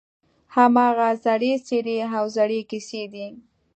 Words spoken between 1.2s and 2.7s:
زړې څېرې او زړې